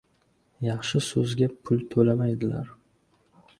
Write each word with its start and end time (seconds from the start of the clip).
•Yaxshi 0.67 1.01
so‘zga 1.09 1.51
pul 1.69 1.85
to‘lamaydilar. 1.93 2.75